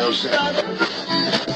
[0.00, 0.30] Thank you.
[1.10, 1.47] Uh,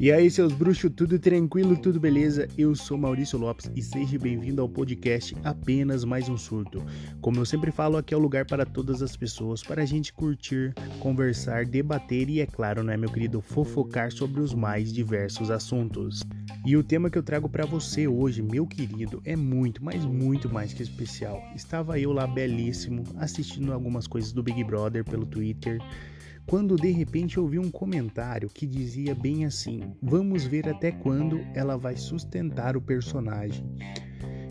[0.00, 2.48] E aí, seus bruxos, tudo tranquilo, tudo beleza?
[2.56, 6.82] Eu sou Maurício Lopes e seja bem-vindo ao podcast Apenas Mais um Surto.
[7.20, 10.10] Como eu sempre falo, aqui é o lugar para todas as pessoas, para a gente
[10.10, 16.22] curtir, conversar, debater e, é claro, né, meu querido, fofocar sobre os mais diversos assuntos.
[16.64, 20.48] E o tema que eu trago para você hoje, meu querido, é muito, mas muito
[20.48, 21.42] mais que especial.
[21.54, 25.78] Estava eu lá belíssimo, assistindo algumas coisas do Big Brother pelo Twitter
[26.46, 31.40] quando de repente eu vi um comentário que dizia bem assim: Vamos ver até quando
[31.54, 33.64] ela vai sustentar o personagem.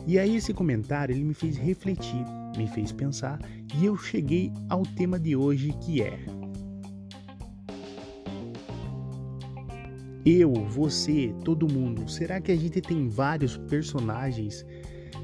[0.08, 2.26] E aí esse comentário ele me fez refletir,
[2.58, 3.40] me fez pensar
[3.76, 6.40] e eu cheguei ao tema de hoje que é
[10.26, 14.66] Eu, você, todo mundo, será que a gente tem vários personagens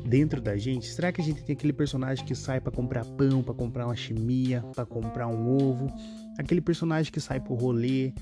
[0.06, 0.88] dentro da gente?
[0.88, 3.96] Será que a gente tem aquele personagem que sai para comprar pão, para comprar uma
[3.96, 5.88] chimia, para comprar um ovo?
[6.38, 8.14] Aquele personagem que sai pro rolê,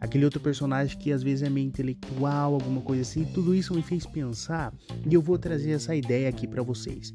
[0.00, 3.24] aquele outro personagem que às vezes é meio intelectual, alguma coisa assim.
[3.24, 4.72] Tudo isso me fez pensar
[5.08, 7.12] e eu vou trazer essa ideia aqui para vocês.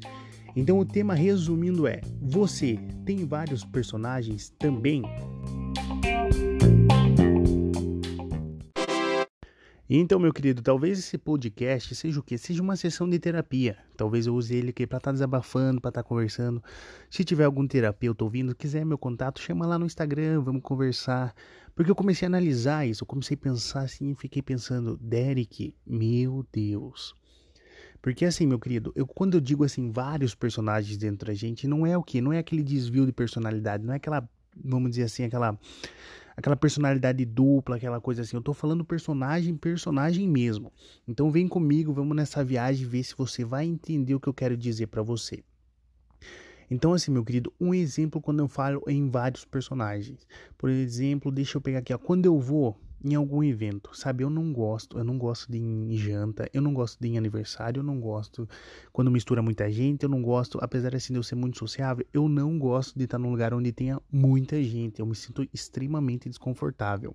[0.56, 5.02] Então o tema resumindo é: você tem vários personagens também?
[9.92, 12.38] Então, meu querido, talvez esse podcast seja o quê?
[12.38, 13.76] Seja uma sessão de terapia.
[13.96, 16.62] Talvez eu use ele aqui para estar tá desabafando, para estar tá conversando.
[17.10, 21.34] Se tiver algum terapeuta ouvindo, quiser meu contato, chama lá no Instagram, vamos conversar.
[21.74, 26.46] Porque eu comecei a analisar isso, eu comecei a pensar assim, fiquei pensando, Derek, meu
[26.52, 27.12] Deus.
[28.00, 31.84] Porque assim, meu querido, eu quando eu digo assim vários personagens dentro da gente, não
[31.84, 34.24] é o que, não é aquele desvio de personalidade, não é aquela,
[34.64, 35.58] vamos dizer assim, aquela
[36.40, 38.36] aquela personalidade dupla, aquela coisa assim.
[38.36, 40.72] Eu tô falando personagem, personagem mesmo.
[41.06, 44.56] Então vem comigo, vamos nessa viagem ver se você vai entender o que eu quero
[44.56, 45.44] dizer para você.
[46.70, 50.26] Então, assim, meu querido, um exemplo quando eu falo em vários personagens.
[50.56, 51.98] Por exemplo, deixa eu pegar aqui, ó.
[51.98, 54.24] Quando eu vou em algum evento, sabe?
[54.24, 57.80] Eu não gosto, eu não gosto de em janta, eu não gosto de em aniversário,
[57.80, 58.48] eu não gosto
[58.92, 62.28] quando mistura muita gente, eu não gosto, apesar assim de eu ser muito sociável, eu
[62.28, 67.14] não gosto de estar num lugar onde tenha muita gente, eu me sinto extremamente desconfortável.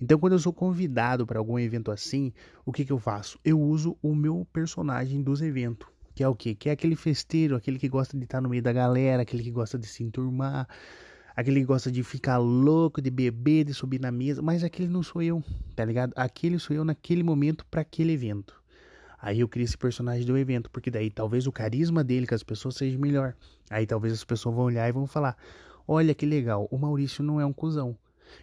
[0.00, 2.32] Então, quando eu sou convidado para algum evento assim,
[2.64, 3.38] o que que eu faço?
[3.44, 5.88] Eu uso o meu personagem dos eventos.
[6.14, 6.54] Que é o quê?
[6.54, 9.50] Que é aquele festeiro, aquele que gosta de estar no meio da galera, aquele que
[9.50, 10.68] gosta de se enturmar,
[11.38, 15.04] aquele que gosta de ficar louco, de beber, de subir na mesa, mas aquele não
[15.04, 15.40] sou eu,
[15.76, 16.12] tá ligado?
[16.16, 18.60] Aquele sou eu naquele momento para aquele evento.
[19.22, 22.42] Aí eu crio esse personagem do evento, porque daí talvez o carisma dele com as
[22.42, 23.36] pessoas seja melhor.
[23.70, 25.36] Aí talvez as pessoas vão olhar e vão falar:
[25.86, 27.96] "Olha que legal, o Maurício não é um cuzão".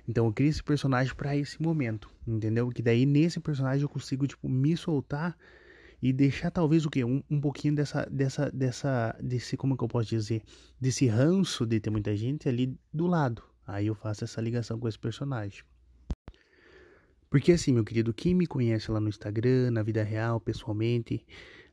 [0.08, 2.70] Então eu crio esse personagem para esse momento, entendeu?
[2.70, 5.38] Que daí nesse personagem eu consigo tipo me soltar
[6.02, 9.88] e deixar talvez o que um, um pouquinho dessa dessa dessa desse como que eu
[9.88, 10.44] posso dizer?
[10.80, 13.44] Desse ranço de ter muita gente ali do lado.
[13.66, 15.64] Aí eu faço essa ligação com esse personagem.
[17.30, 21.26] Porque assim meu querido quem me conhece lá no Instagram na vida real pessoalmente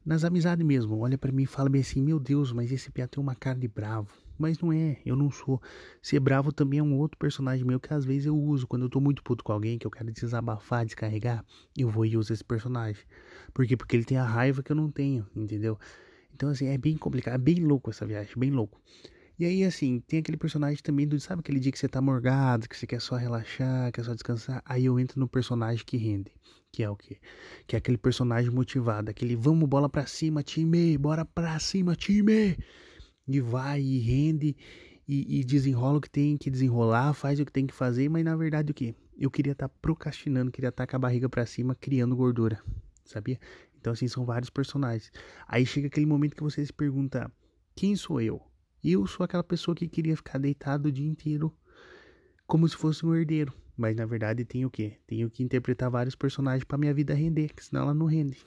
[0.04, 3.06] nas amizades mesmo olha para mim e fala bem assim meu Deus mas esse pia
[3.06, 5.60] tem uma cara de bravo mas não é, eu não sou.
[6.00, 8.66] Ser bravo também é um outro personagem meu que às vezes eu uso.
[8.66, 11.44] Quando eu tô muito puto com alguém, que eu quero desabafar, descarregar,
[11.76, 13.02] eu vou e uso esse personagem.
[13.52, 13.76] Por quê?
[13.76, 15.78] Porque ele tem a raiva que eu não tenho, entendeu?
[16.34, 18.80] Então, assim, é bem complicado, é bem louco essa viagem, bem louco.
[19.38, 22.68] E aí, assim, tem aquele personagem também do, sabe aquele dia que você tá morgado,
[22.68, 24.62] que você quer só relaxar, quer só descansar?
[24.64, 26.32] Aí eu entro no personagem que rende.
[26.70, 27.18] Que é o quê?
[27.66, 32.56] Que é aquele personagem motivado, aquele vamos bola pra cima, time, bora pra cima, time
[33.26, 34.56] e vai e rende
[35.06, 38.24] e, e, desenrola o que tem que desenrolar, faz o que tem que fazer, mas
[38.24, 38.94] na verdade o que?
[39.18, 42.62] Eu queria estar tá procrastinando, queria estar tá com a barriga para cima, criando gordura,
[43.04, 43.38] sabia?
[43.78, 45.10] Então assim, são vários personagens.
[45.46, 47.30] Aí chega aquele momento que você se pergunta,
[47.74, 48.40] quem sou eu?
[48.82, 51.54] Eu sou aquela pessoa que queria ficar deitado o dia inteiro
[52.46, 53.52] como se fosse um herdeiro.
[53.76, 54.98] Mas na verdade tem o quê?
[55.06, 58.44] Tenho que interpretar vários personagens para minha vida render, senão ela não rende.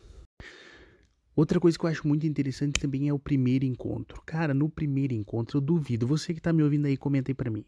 [1.35, 4.21] Outra coisa que eu acho muito interessante também é o primeiro encontro.
[4.25, 6.07] Cara, no primeiro encontro eu duvido.
[6.07, 7.65] Você que tá me ouvindo aí, comenta aí pra mim.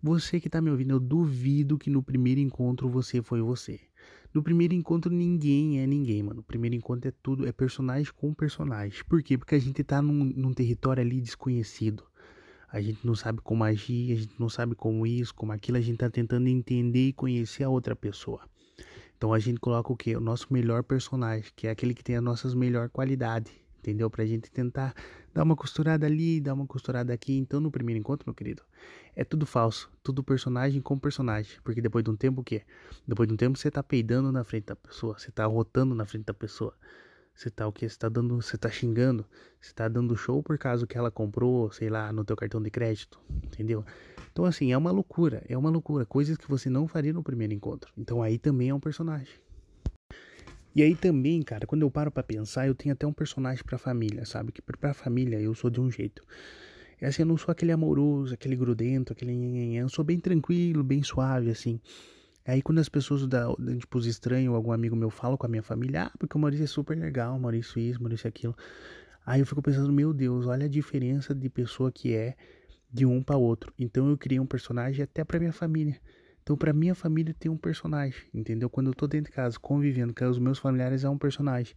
[0.00, 3.80] Você que tá me ouvindo, eu duvido que no primeiro encontro você foi você.
[4.32, 6.36] No primeiro encontro ninguém é ninguém, mano.
[6.36, 9.02] No primeiro encontro é tudo, é personagem com personagem.
[9.08, 9.36] Por quê?
[9.36, 12.04] Porque a gente tá num, num território ali desconhecido.
[12.68, 15.78] A gente não sabe como agir, a gente não sabe como isso, como aquilo.
[15.78, 18.48] A gente tá tentando entender e conhecer a outra pessoa.
[19.20, 20.16] Então a gente coloca o que?
[20.16, 24.08] O nosso melhor personagem, que é aquele que tem as nossas melhor qualidade, entendeu?
[24.08, 24.94] Pra gente tentar
[25.34, 27.36] dar uma costurada ali, dar uma costurada aqui.
[27.36, 28.62] Então no primeiro encontro, meu querido,
[29.14, 32.62] é tudo falso, tudo personagem com personagem, porque depois de um tempo o quê?
[33.06, 36.06] Depois de um tempo você tá peidando na frente da pessoa, você tá rotando na
[36.06, 36.74] frente da pessoa.
[37.40, 37.88] Você tá o que?
[37.88, 38.36] Você tá dando.
[38.36, 39.24] Você tá xingando?
[39.58, 42.70] Você tá dando show por causa que ela comprou, sei lá, no teu cartão de
[42.70, 43.18] crédito.
[43.46, 43.82] Entendeu?
[44.30, 45.42] Então, assim, é uma loucura.
[45.48, 46.04] É uma loucura.
[46.04, 47.90] Coisas que você não faria no primeiro encontro.
[47.96, 49.32] Então aí também é um personagem.
[50.76, 53.78] E aí também, cara, quando eu paro para pensar, eu tenho até um personagem pra
[53.78, 54.52] família, sabe?
[54.52, 56.22] Que pra família eu sou de um jeito.
[57.00, 59.76] É assim, eu não sou aquele amoroso, aquele grudento, aquele.
[59.76, 61.80] Eu sou bem tranquilo, bem suave, assim.
[62.46, 63.46] Aí quando as pessoas, da,
[63.78, 66.64] tipo, os estranhos, algum amigo meu fala com a minha família, ah, porque o Maurício
[66.64, 68.56] é super legal, Maurício isso, Maurício aquilo.
[69.24, 72.34] Aí eu fico pensando, meu Deus, olha a diferença de pessoa que é
[72.92, 73.72] de um para outro.
[73.78, 76.00] Então eu criei um personagem até para minha família.
[76.42, 78.68] Então para minha família tem um personagem, entendeu?
[78.68, 81.74] Quando eu tô dentro de casa convivendo com os meus familiares é um personagem.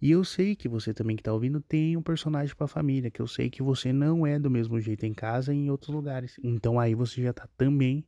[0.00, 3.10] E eu sei que você também que tá ouvindo tem um personagem para a família,
[3.10, 5.94] que eu sei que você não é do mesmo jeito em casa e em outros
[5.94, 6.36] lugares.
[6.42, 8.04] Então aí você já tá também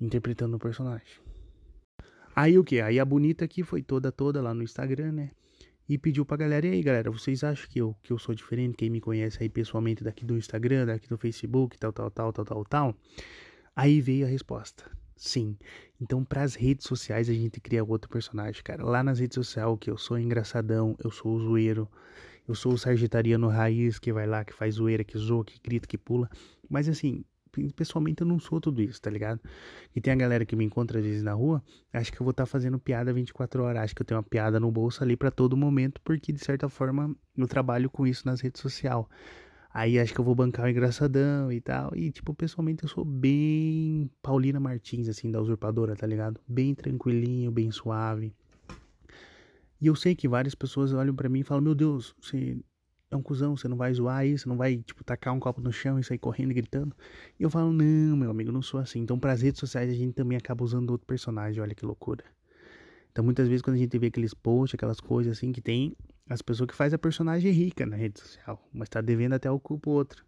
[0.00, 1.29] interpretando o personagem.
[2.40, 2.80] Aí o que?
[2.80, 5.30] Aí a bonita aqui foi toda toda lá no Instagram, né?
[5.86, 8.78] E pediu pra galera, e aí galera, vocês acham que eu, que eu sou diferente?
[8.78, 12.44] Quem me conhece aí pessoalmente daqui do Instagram, daqui do Facebook, tal, tal, tal, tal,
[12.46, 12.96] tal, tal.
[13.76, 14.90] Aí veio a resposta.
[15.14, 15.54] Sim.
[16.00, 18.82] Então, para as redes sociais, a gente cria outro personagem, cara.
[18.86, 21.86] Lá nas redes sociais, que eu sou engraçadão, eu sou o zoeiro,
[22.48, 25.86] eu sou o sargetariano raiz que vai lá, que faz zoeira, que zoa, que grita,
[25.86, 26.30] que pula.
[26.70, 27.22] Mas assim,
[27.74, 29.40] pessoalmente eu não sou tudo isso, tá ligado?
[29.94, 31.62] E tem a galera que me encontra às vezes na rua,
[31.92, 34.26] acha que eu vou estar tá fazendo piada 24 horas, acha que eu tenho uma
[34.26, 38.26] piada no bolso ali para todo momento, porque de certa forma eu trabalho com isso
[38.26, 39.04] nas redes sociais.
[39.72, 41.94] Aí acho que eu vou bancar o engraçadão e tal.
[41.94, 46.40] E, tipo, pessoalmente eu sou bem Paulina Martins, assim, da usurpadora, tá ligado?
[46.46, 48.34] Bem tranquilinho, bem suave.
[49.80, 52.58] E eu sei que várias pessoas olham para mim e falam: Meu Deus, você
[53.10, 55.72] é um cuzão, você não vai zoar isso, não vai, tipo, tacar um copo no
[55.72, 56.94] chão e sair correndo e gritando.
[57.38, 59.00] E eu falo, não, meu amigo, não sou assim.
[59.00, 62.24] Então, para as redes sociais, a gente também acaba usando outro personagem, olha que loucura.
[63.10, 65.96] Então, muitas vezes, quando a gente vê aqueles posts, aquelas coisas assim, que tem
[66.28, 69.58] as pessoas que fazem a personagem rica na rede social, mas tá devendo até o
[69.58, 70.24] cu pro outro.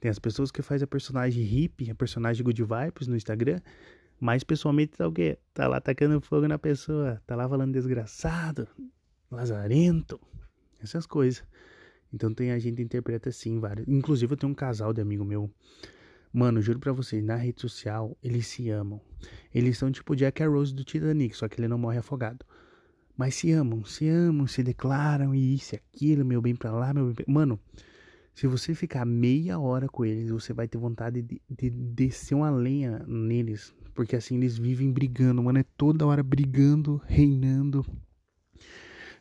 [0.00, 3.60] Tem as pessoas que fazem a personagem hippie, a personagem good vibes no Instagram,
[4.18, 5.38] mas pessoalmente tá o quê?
[5.54, 8.66] Tá lá tacando fogo na pessoa, tá lá falando desgraçado,
[9.30, 10.20] lazarento,
[10.82, 11.44] essas coisas.
[12.12, 13.86] Então tem a gente interpreta assim vários.
[13.86, 15.50] Inclusive eu tenho um casal de amigo meu.
[16.32, 19.00] Mano, juro pra vocês, na rede social eles se amam.
[19.54, 22.44] Eles são tipo Jack e Rose do Titanic, só que ele não morre afogado.
[23.16, 26.94] Mas se amam, se amam, se declaram e isso e aquilo, meu bem pra lá,
[26.94, 27.24] meu bem pra...
[27.26, 27.58] Mano,
[28.34, 32.50] se você ficar meia hora com eles, você vai ter vontade de, de descer uma
[32.50, 33.74] lenha neles.
[33.94, 35.58] Porque assim, eles vivem brigando, mano.
[35.58, 37.84] É toda hora brigando, reinando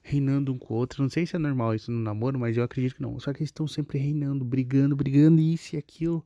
[0.08, 1.04] reinando um com o outro.
[1.04, 3.20] Não sei se é normal isso no namoro, mas eu acredito que não.
[3.20, 6.26] Só que eles estão sempre reinando, brigando, brigando, isso e aquilo.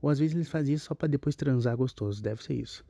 [0.00, 2.84] Ou às vezes eles fazem isso só para depois transar gostoso, deve ser isso.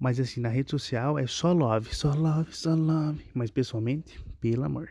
[0.00, 3.22] Mas assim, na rede social é só love, só love, só love.
[3.34, 4.88] Mas pessoalmente, pelo amor.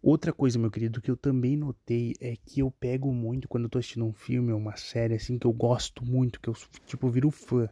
[0.00, 3.70] Outra coisa, meu querido, que eu também notei é que eu pego muito quando eu
[3.70, 6.54] tô assistindo um filme ou uma série assim que eu gosto muito, que eu
[6.86, 7.68] tipo viro fã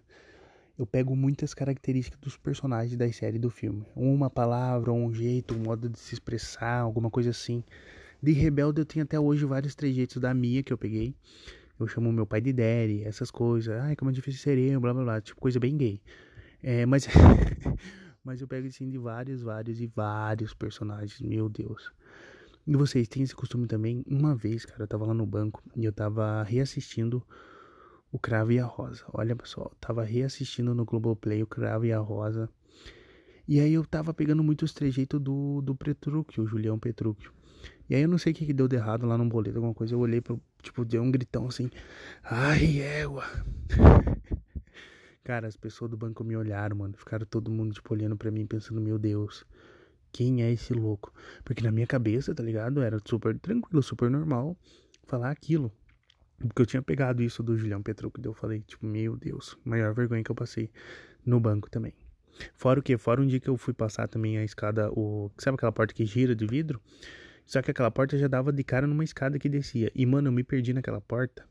[0.78, 3.84] eu pego muitas características dos personagens da série do filme.
[3.94, 7.62] Uma palavra, um jeito, um modo de se expressar, alguma coisa assim.
[8.22, 11.14] De Rebelde eu tenho até hoje vários trejeitos da Mia que eu peguei.
[11.78, 13.74] Eu chamo meu pai de Daddy, essas coisas.
[13.80, 15.20] Ai, como é difícil seria, blá blá blá.
[15.20, 16.00] Tipo, coisa bem gay.
[16.62, 17.06] É, mas,
[18.25, 21.20] mas eu pego assim de vários, vários e vários personagens.
[21.20, 21.92] Meu Deus.
[22.64, 24.04] E vocês têm esse costume também?
[24.06, 27.20] Uma vez, cara, eu tava lá no banco e eu tava reassistindo
[28.12, 29.02] o Cravo e a Rosa.
[29.12, 32.49] Olha, pessoal, tava reassistindo no Globoplay o Cravo e a Rosa.
[33.49, 37.33] E aí eu tava pegando muitos trejeitos do, do Petrúquio, o Julião Petrúquio.
[37.88, 39.75] E aí eu não sei o que, que deu de errado lá no boleto, alguma
[39.75, 39.95] coisa.
[39.95, 41.71] Eu olhei pro, tipo, deu um gritão assim.
[42.23, 43.25] Ai, égua.
[45.25, 46.95] Cara, as pessoas do banco me olharam, mano.
[46.97, 49.45] Ficaram todo mundo, tipo, olhando pra mim, pensando, meu Deus,
[50.12, 51.12] quem é esse louco?
[51.45, 52.83] Porque na minha cabeça, tá ligado?
[52.83, 54.57] Era super tranquilo, super normal
[55.07, 55.73] falar aquilo.
[56.46, 59.94] Porque eu tinha pegado isso do Julião Petrucco, daí eu falei, tipo, meu Deus, maior
[59.94, 60.70] vergonha que eu passei
[61.25, 61.94] no banco também.
[62.54, 62.96] Fora o que?
[62.96, 66.04] Fora um dia que eu fui passar também a escada, o sabe aquela porta que
[66.04, 66.80] gira de vidro?
[67.46, 69.90] Só que aquela porta já dava de cara numa escada que descia.
[69.94, 71.44] E, mano, eu me perdi naquela porta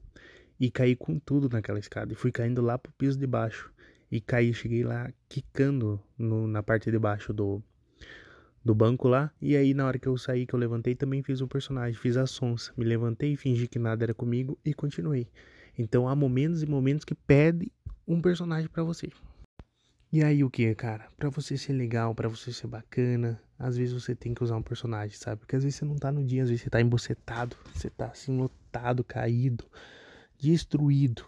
[0.60, 2.14] e caí com tudo naquela escada.
[2.14, 3.72] E fui caindo lá pro piso de baixo.
[4.10, 7.62] E caí, cheguei lá quicando no, na parte de baixo do,
[8.64, 9.32] do banco lá.
[9.42, 12.18] E aí, na hora que eu saí, que eu levantei, também fiz um personagem, fiz
[12.18, 12.72] a sonsa.
[12.78, 15.28] Me levantei, fingi que nada era comigo e continuei.
[15.78, 17.72] Então há momentos e momentos que pede
[18.08, 19.10] um personagem para você.
[20.14, 21.08] E aí o que, cara?
[21.18, 24.62] Para você ser legal, para você ser bacana, às vezes você tem que usar um
[24.62, 25.40] personagem, sabe?
[25.40, 28.08] Porque às vezes você não tá no dia, às vezes você tá embocetado, você tá
[28.08, 29.66] assim lotado, caído,
[30.38, 31.26] destruído.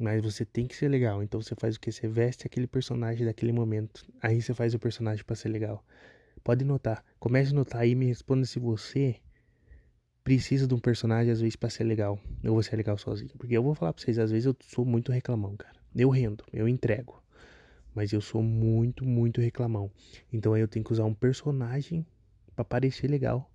[0.00, 1.92] Mas você tem que ser legal, então você faz o que?
[1.92, 4.04] Você veste aquele personagem daquele momento.
[4.20, 5.84] Aí você faz o personagem para ser legal.
[6.44, 7.04] Pode notar.
[7.18, 9.20] Comece a notar aí e me responda se você
[10.24, 12.18] precisa de um personagem às vezes para ser legal.
[12.44, 13.30] Ou você é legal sozinho.
[13.38, 15.76] Porque eu vou falar pra vocês, às vezes eu sou muito reclamão, cara.
[15.94, 17.22] Eu rendo, eu entrego.
[17.94, 19.90] Mas eu sou muito, muito reclamão.
[20.32, 22.06] Então aí eu tenho que usar um personagem
[22.54, 23.50] para parecer legal.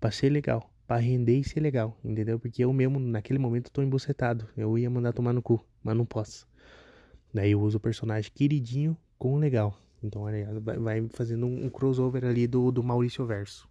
[0.00, 0.70] para ser legal.
[0.86, 1.96] para render e ser legal.
[2.04, 2.38] Entendeu?
[2.38, 4.48] Porque eu mesmo, naquele momento, tô embucetado.
[4.56, 6.48] Eu ia mandar tomar no cu, mas não posso.
[7.32, 9.78] Daí eu uso o personagem queridinho com legal.
[10.02, 10.24] Então,
[10.80, 13.68] vai fazendo um crossover ali do, do Maurício Verso.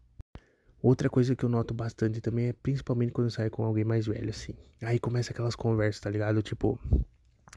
[0.81, 4.05] Outra coisa que eu noto bastante também é principalmente quando eu saio com alguém mais
[4.07, 4.53] velho, assim.
[4.81, 6.41] Aí começa aquelas conversas, tá ligado?
[6.41, 6.79] Tipo,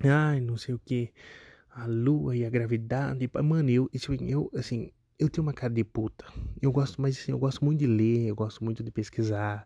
[0.03, 1.13] ai, não sei o que,
[1.71, 3.31] a lua e a gravidade.
[3.45, 3.89] Mano, eu,
[4.29, 6.25] eu, assim, eu tenho uma cara de puta.
[6.61, 9.65] Eu gosto, mas assim, eu gosto muito de ler, eu gosto muito de pesquisar,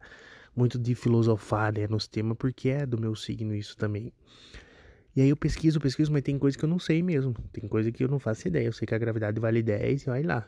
[0.55, 4.13] muito de filosofar, né, nos temas, porque é do meu signo isso também.
[5.17, 7.35] E aí eu pesquiso, pesquiso, mas tem coisa que eu não sei mesmo.
[7.51, 8.67] Tem coisa que eu não faço ideia.
[8.67, 10.47] Eu sei que a gravidade vale 10 e vai lá.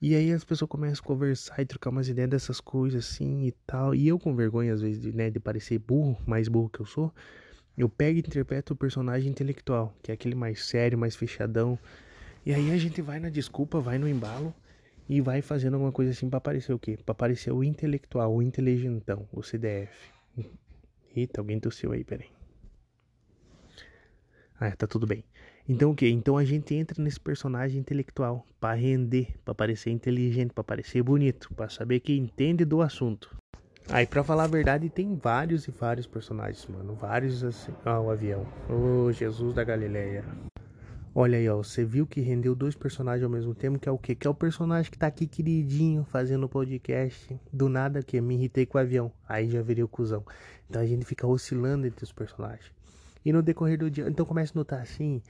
[0.00, 3.52] E aí as pessoas começam a conversar e trocar umas ideias dessas coisas assim e
[3.66, 3.92] tal.
[3.92, 7.12] E eu com vergonha às vezes né, de parecer burro, mais burro que eu sou,
[7.76, 11.76] eu pego e interpreto o personagem intelectual, que é aquele mais sério, mais fechadão.
[12.46, 14.54] E aí a gente vai na desculpa, vai no embalo
[15.08, 16.96] e vai fazendo alguma coisa assim para parecer o quê?
[17.04, 20.12] Para parecer o intelectual, o inteligentão, o CDF.
[21.16, 22.33] Eita, alguém tossiu aí, peraí.
[24.66, 25.22] Ah, tá tudo bem.
[25.68, 26.08] Então o que?
[26.08, 31.52] Então a gente entra nesse personagem intelectual para render, para parecer inteligente, para parecer bonito,
[31.52, 33.36] para saber que entende do assunto.
[33.90, 36.94] Aí, pra falar a verdade, tem vários e vários personagens, mano.
[36.94, 37.74] Vários assim.
[37.84, 38.46] Ó, o avião.
[38.70, 40.24] Ô, oh, Jesus da Galileia.
[41.14, 41.58] Olha aí, ó.
[41.58, 44.14] Você viu que rendeu dois personagens ao mesmo tempo, que é o quê?
[44.14, 47.38] Que é o personagem que tá aqui queridinho, fazendo podcast.
[47.52, 49.12] Do nada que me irritei com o avião.
[49.28, 50.24] Aí já virei o cuzão.
[50.70, 52.72] Então a gente fica oscilando entre os personagens.
[53.24, 55.22] E no decorrer do dia, então começa a notar assim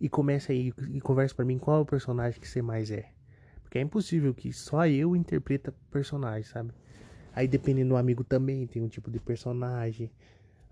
[0.00, 3.10] e começa aí e conversa para mim qual é o personagem que você mais é.
[3.62, 6.72] Porque é impossível que só eu interpreta personagem, sabe?
[7.34, 10.10] Aí dependendo do amigo também tem um tipo de personagem.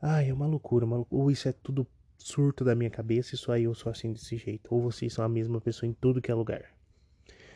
[0.03, 1.23] Ai, é uma loucura, uma loucura.
[1.23, 1.87] Ou isso é tudo
[2.19, 4.75] surto da minha cabeça e só eu sou assim desse jeito.
[4.75, 6.65] Ou vocês são a mesma pessoa em tudo que é lugar.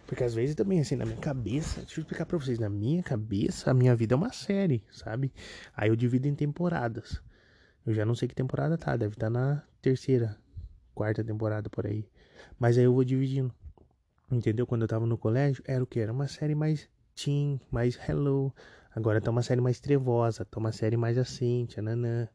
[0.06, 3.02] Porque às vezes também, assim, na minha cabeça, deixa eu explicar pra vocês, na minha
[3.02, 5.32] cabeça, a minha vida é uma série, sabe?
[5.74, 7.22] Aí eu divido em temporadas.
[7.86, 10.38] Eu já não sei que temporada tá, deve estar tá na terceira,
[10.94, 12.08] quarta temporada por aí.
[12.58, 13.52] Mas aí eu vou dividindo.
[14.30, 14.66] Entendeu?
[14.66, 16.00] Quando eu tava no colégio, era o que?
[16.00, 18.54] Era uma série mais teen, mais hello.
[18.94, 22.28] Agora tá uma série mais trevosa, tá uma série mais assim, tchananã.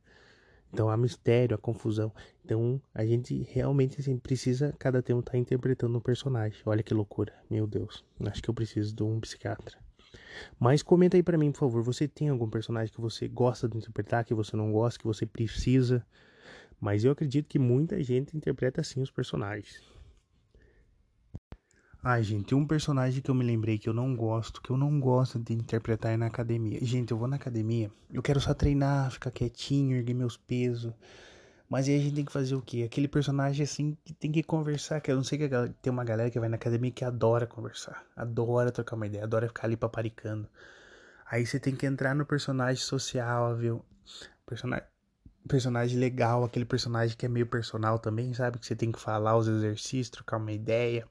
[0.71, 2.13] Então há mistério, há confusão.
[2.45, 6.61] Então a gente realmente assim, precisa cada tempo estar tá interpretando um personagem.
[6.65, 8.05] Olha que loucura, meu Deus.
[8.25, 9.88] Acho que eu preciso de um psiquiatra.
[10.59, 11.83] Mas comenta aí para mim, por favor.
[11.83, 15.25] Você tem algum personagem que você gosta de interpretar, que você não gosta, que você
[15.25, 16.05] precisa?
[16.79, 19.81] Mas eu acredito que muita gente interpreta assim os personagens.
[22.01, 25.01] Ai, gente, um personagem que eu me lembrei que eu não gosto, que eu não
[25.01, 26.79] gosto de interpretar na academia.
[26.81, 30.93] Gente, eu vou na academia, eu quero só treinar, ficar quietinho, erguer meus pesos.
[31.69, 32.81] Mas aí a gente tem que fazer o quê?
[32.83, 34.99] Aquele personagem assim que tem que conversar.
[34.99, 35.47] Que eu não sei que
[35.81, 39.47] tem uma galera que vai na academia que adora conversar, adora trocar uma ideia, adora
[39.47, 40.49] ficar ali paparicando.
[41.29, 43.85] Aí você tem que entrar no personagem sociável,
[44.47, 44.87] personagem,
[45.47, 48.57] personagem legal, aquele personagem que é meio personal também, sabe?
[48.57, 51.07] Que você tem que falar os exercícios, trocar uma ideia.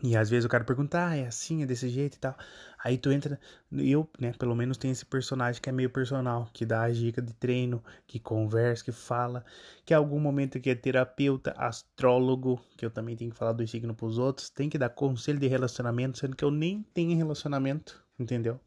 [0.00, 2.36] E às vezes o cara pergunta, ah, é assim, é desse jeito e tal.
[2.84, 3.38] Aí tu entra,
[3.72, 7.20] eu, né, pelo menos tem esse personagem que é meio personal, que dá a dica
[7.20, 9.44] de treino, que conversa, que fala,
[9.84, 13.66] que em algum momento que é terapeuta, astrólogo, que eu também tenho que falar do
[13.66, 18.00] signo pros outros, tem que dar conselho de relacionamento, sendo que eu nem tenho relacionamento,
[18.16, 18.60] entendeu?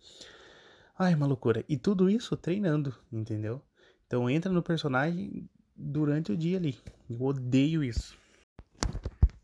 [1.00, 1.64] Ai, uma loucura.
[1.70, 3.62] E tudo isso treinando, entendeu?
[4.06, 6.78] Então entra no personagem durante o dia ali.
[7.10, 8.20] Eu odeio isso.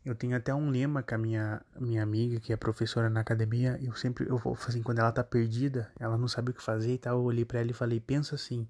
[0.08, 3.78] Eu tenho até um lema com a minha, minha amiga, que é professora na academia.
[3.82, 6.94] Eu sempre, eu vou assim, quando ela tá perdida, ela não sabe o que fazer
[6.94, 7.18] e tal.
[7.18, 8.66] Eu olhei pra ela e falei: pensa assim,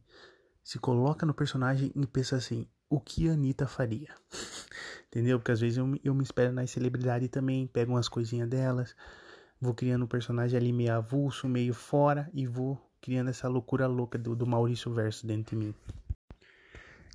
[0.65, 4.09] se coloca no personagem e pensa assim, o que a Anitta faria?
[5.07, 5.39] Entendeu?
[5.39, 8.97] Porque às vezes eu, eu me espero nas celebridades também, pego umas coisinhas delas,
[9.61, 14.19] vou criando um personagem ali meio avulso, meio fora e vou criando essa loucura louca
[14.19, 15.75] do, do Maurício Verso dentro de mim.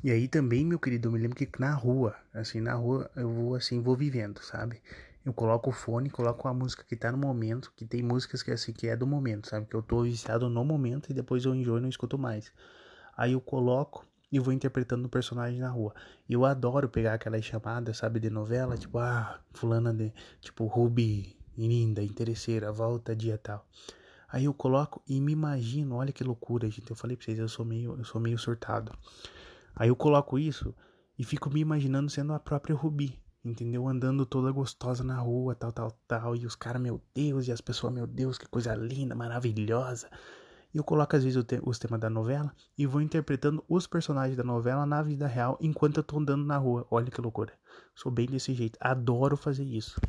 [0.03, 3.29] E aí também, meu querido, eu me lembro que na rua, assim, na rua eu
[3.29, 4.81] vou assim, vou vivendo, sabe?
[5.23, 8.51] Eu coloco o fone, coloco a música que tá no momento, que tem músicas que
[8.51, 9.65] assim que é do momento, sabe?
[9.65, 12.51] Que eu tô viciado no momento e depois eu enjoo e não escuto mais.
[13.15, 15.95] Aí eu coloco e vou interpretando o personagem na rua.
[16.29, 22.03] Eu adoro pegar aquelas chamadas, sabe, de novela, tipo, ah, fulana de, tipo, Ruby, linda,
[22.03, 23.65] interesseira, volta dia tal.
[24.27, 26.89] Aí eu coloco e me imagino, olha que loucura, gente.
[26.89, 28.91] Eu falei pra vocês, eu sou meio, eu sou meio surtado.
[29.75, 30.73] Aí eu coloco isso
[31.17, 33.19] e fico me imaginando sendo a própria Rubi.
[33.43, 33.87] entendeu?
[33.87, 36.35] Andando toda gostosa na rua, tal, tal, tal.
[36.35, 40.09] E os caras, meu Deus, e as pessoas, meu Deus, que coisa linda, maravilhosa.
[40.73, 44.35] E eu coloco às vezes te os temas da novela e vou interpretando os personagens
[44.35, 46.87] da novela na vida real enquanto eu tô andando na rua.
[46.89, 47.53] Olha que loucura.
[47.93, 48.77] Sou bem desse jeito.
[48.81, 50.01] Adoro fazer isso.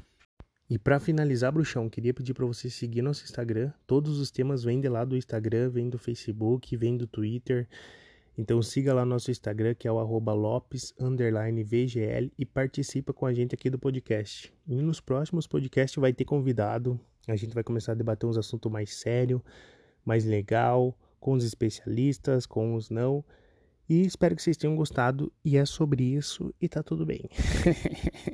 [0.68, 3.71] E para finalizar, bruxão, queria pedir para você seguir nosso Instagram.
[3.87, 7.68] Todos os temas vêm de lá do Instagram, vêm do Facebook, vêm do Twitter.
[8.37, 13.33] Então siga lá nosso Instagram, que é o arroba Lopes VGL e participa com a
[13.33, 14.53] gente aqui do podcast.
[14.67, 16.99] E nos próximos podcasts vai ter convidado.
[17.29, 19.41] A gente vai começar a debater uns assuntos mais sérios
[20.05, 23.25] mais legal, com os especialistas, com os não.
[23.88, 25.33] E espero que vocês tenham gostado.
[25.45, 27.23] E é sobre isso e tá tudo bem.